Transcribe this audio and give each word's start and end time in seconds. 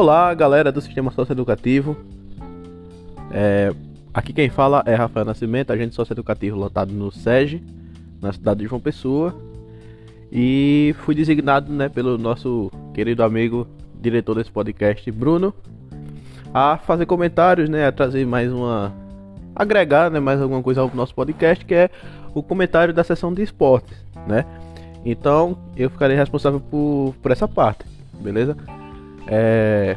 Olá, 0.00 0.32
galera 0.32 0.70
do 0.70 0.80
Sistema 0.80 1.10
Socioeducativo. 1.10 1.96
É, 3.32 3.74
aqui 4.14 4.32
quem 4.32 4.48
fala 4.48 4.80
é 4.86 4.94
Rafael 4.94 5.26
Nascimento, 5.26 5.72
agente 5.72 5.96
socioeducativo 5.96 6.56
lotado 6.56 6.92
no 6.92 7.10
SEG, 7.10 7.60
na 8.22 8.32
cidade 8.32 8.60
de 8.60 8.68
João 8.68 8.80
Pessoa. 8.80 9.34
E 10.30 10.94
fui 11.00 11.16
designado 11.16 11.72
né, 11.72 11.88
pelo 11.88 12.16
nosso 12.16 12.70
querido 12.94 13.24
amigo, 13.24 13.66
diretor 14.00 14.36
desse 14.36 14.52
podcast, 14.52 15.10
Bruno, 15.10 15.52
a 16.54 16.76
fazer 16.76 17.04
comentários, 17.04 17.68
né, 17.68 17.84
a 17.84 17.90
trazer 17.90 18.24
mais 18.24 18.52
uma. 18.52 18.94
agregar 19.52 20.12
né, 20.12 20.20
mais 20.20 20.40
alguma 20.40 20.62
coisa 20.62 20.80
ao 20.80 20.94
nosso 20.94 21.12
podcast, 21.12 21.64
que 21.64 21.74
é 21.74 21.90
o 22.32 22.40
comentário 22.40 22.94
da 22.94 23.02
sessão 23.02 23.34
de 23.34 23.42
esportes, 23.42 23.98
né? 24.28 24.44
Então 25.04 25.58
eu 25.76 25.90
ficarei 25.90 26.16
responsável 26.16 26.60
por, 26.60 27.16
por 27.20 27.32
essa 27.32 27.48
parte, 27.48 27.84
beleza? 28.20 28.56
É... 29.28 29.96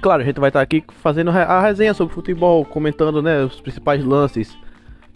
Claro, 0.00 0.22
a 0.22 0.24
gente 0.24 0.40
vai 0.40 0.48
estar 0.48 0.62
aqui 0.62 0.82
fazendo 1.02 1.30
a 1.30 1.60
resenha 1.60 1.92
sobre 1.92 2.14
futebol, 2.14 2.64
comentando 2.64 3.20
né, 3.20 3.44
os 3.44 3.60
principais 3.60 4.02
lances, 4.02 4.56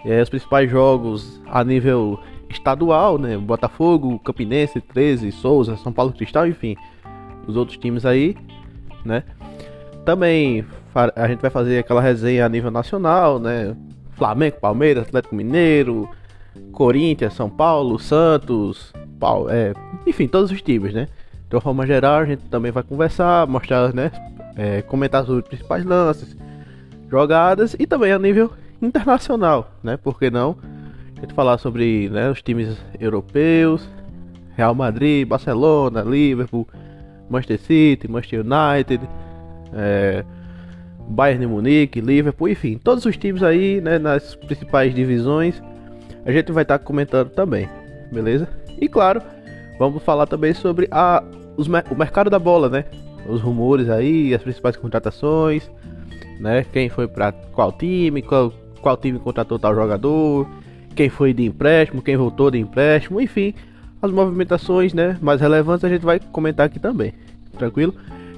é, 0.05 0.21
os 0.21 0.29
principais 0.29 0.71
jogos 0.71 1.41
a 1.47 1.65
nível 1.65 2.21
estadual, 2.51 3.19
né? 3.19 3.39
Botafogo, 3.39 4.19
Campinense, 4.19 4.81
13, 4.81 5.33
Souza, 5.33 5.77
São 5.79 5.93
Paulo 5.93 6.13
Cristal, 6.13 6.47
enfim, 6.47 6.77
os 7.47 7.57
outros 7.57 7.79
times 7.79 8.05
aí, 8.05 8.37
né? 9.05 9.23
Também 10.05 10.67
a 11.17 11.27
gente 11.29 11.41
vai 11.41 11.51
fazer 11.51 11.79
aquela 11.79 12.01
resenha 12.01 12.45
a 12.45 12.49
nível 12.49 12.71
nacional, 12.71 13.39
né? 13.39 13.75
Flamengo, 14.13 14.61
Palmeiras, 14.61 15.05
Atlético 15.05 15.35
Mineiro, 15.35 16.09
Corinthians, 16.73 17.35
São 17.35 17.51
Paulo, 17.51 17.99
Santos, 17.99 18.93
Paulo, 19.19 19.49
é, 19.51 19.73
enfim, 20.07 20.29
todos 20.29 20.51
os 20.51 20.63
times, 20.63 20.93
né? 20.93 21.09
De 21.49 21.57
uma 21.57 21.61
forma 21.61 21.87
geral, 21.87 22.21
a 22.21 22.25
gente 22.25 22.43
também 22.45 22.73
vai 22.73 22.83
conversar, 22.83 23.47
mostrar, 23.47 23.93
né? 23.93 24.11
É, 24.57 24.83
comentar 24.83 25.29
os 25.29 25.43
principais 25.43 25.85
lances, 25.85 26.37
jogadas 27.11 27.75
e 27.79 27.87
também 27.87 28.13
a 28.13 28.19
nível 28.19 28.53
internacional, 28.81 29.71
né? 29.83 29.97
Por 29.97 30.19
que 30.19 30.31
não? 30.31 30.57
A 31.17 31.21
gente 31.21 31.35
falar 31.35 31.59
sobre 31.59 32.09
né, 32.09 32.31
os 32.31 32.43
times 32.43 32.77
europeus, 33.01 33.89
Real 34.57 34.75
Madrid, 34.75 35.27
Barcelona, 35.27 36.03
Liverpool, 36.03 36.67
Manchester 37.29 37.61
City, 37.61 38.09
Manchester 38.09 38.41
United, 38.41 39.09
é, 39.73 40.25
Bayern 41.09 41.41
de 41.41 41.47
Munique, 41.47 42.01
Liverpool, 42.01 42.49
enfim, 42.49 42.79
todos 42.83 43.05
os 43.05 43.17
times 43.17 43.43
aí, 43.43 43.81
né, 43.81 43.99
nas 43.99 44.35
principais 44.35 44.95
divisões, 44.95 45.63
a 46.25 46.33
gente 46.33 46.53
vai 46.53 46.63
estar 46.63 46.79
tá 46.79 46.85
comentando 46.85 47.31
também, 47.31 47.69
beleza? 48.13 48.49
E 48.81 48.89
claro, 48.89 49.23
vamos 49.79 50.03
falar 50.03 50.27
também 50.27 50.55
sobre 50.55 50.89
a, 50.91 51.23
os, 51.57 51.67
o 51.67 51.95
mercado 51.97 52.31
da 52.31 52.39
bola, 52.39 52.69
né? 52.69 52.85
Os 53.29 53.41
rumores 53.41 53.89
aí, 53.89 54.35
as 54.35 54.43
principais 54.43 54.77
contratações, 54.77 55.71
né? 56.39 56.65
Quem 56.73 56.89
foi 56.89 57.09
para 57.09 57.33
qual 57.33 57.73
time, 57.73 58.23
qual, 58.23 58.53
qual 58.81 58.97
time 58.97 59.19
contratou 59.19 59.59
tal 59.59 59.75
jogador, 59.75 60.47
quem 60.95 61.09
foi 61.09 61.33
de 61.33 61.45
empréstimo, 61.45 62.03
quem 62.03 62.17
voltou 62.17 62.51
de 62.51 62.59
empréstimo, 62.59 63.21
enfim, 63.21 63.55
as 64.01 64.11
movimentações, 64.11 64.93
né, 64.93 65.17
mais 65.21 65.41
relevantes 65.41 65.85
a 65.85 65.89
gente 65.89 66.05
vai 66.05 66.21
comentar 66.21 66.67
aqui 66.67 66.79
também. 66.79 67.13
Tranquilo? 67.59 67.95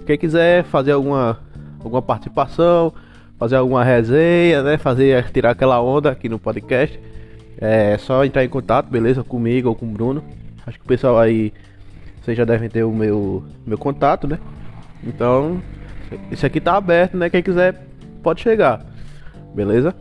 Quem 0.06 0.16
quiser 0.16 0.64
fazer 0.64 0.92
alguma 0.92 1.38
alguma 1.82 2.02
participação, 2.02 2.92
fazer 3.38 3.56
alguma 3.56 3.84
resenha, 3.84 4.62
né, 4.62 4.78
fazer 4.78 5.30
tirar 5.30 5.50
aquela 5.50 5.80
onda 5.80 6.10
aqui 6.10 6.28
no 6.28 6.38
podcast, 6.38 6.98
é 7.58 7.96
só 7.98 8.24
entrar 8.24 8.44
em 8.44 8.48
contato, 8.48 8.88
beleza, 8.88 9.22
comigo 9.22 9.68
ou 9.68 9.74
com 9.74 9.86
o 9.86 9.90
Bruno. 9.90 10.22
Acho 10.66 10.78
que 10.78 10.84
o 10.84 10.88
pessoal 10.88 11.18
aí 11.18 11.52
vocês 12.20 12.36
já 12.36 12.44
devem 12.44 12.68
ter 12.68 12.82
o 12.82 12.92
meu 12.92 13.44
meu 13.64 13.78
contato, 13.78 14.26
né? 14.26 14.38
Então, 15.04 15.62
esse 16.30 16.44
aqui 16.44 16.60
tá 16.60 16.76
aberto, 16.76 17.16
né? 17.16 17.30
Quem 17.30 17.42
quiser 17.42 17.86
pode 18.22 18.40
chegar. 18.40 18.84
Beleza? 19.54 19.94